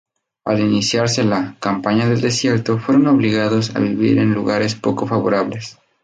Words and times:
Al 0.45 0.59
iniciarse 0.61 1.23
la 1.23 1.57
"Campaña 1.59 2.07
del 2.07 2.21
Desierto" 2.21 2.79
fueron 2.79 3.05
obligados 3.05 3.75
a 3.75 3.79
vivir 3.79 4.17
en 4.17 4.33
lugares 4.33 4.73
poco 4.73 5.05
favorables. 5.05 5.77